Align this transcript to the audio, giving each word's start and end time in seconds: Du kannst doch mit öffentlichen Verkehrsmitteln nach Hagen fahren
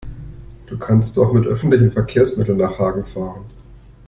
Du 0.65 0.79
kannst 0.79 1.15
doch 1.15 1.31
mit 1.31 1.45
öffentlichen 1.45 1.91
Verkehrsmitteln 1.91 2.57
nach 2.57 2.79
Hagen 2.79 3.05
fahren 3.05 3.45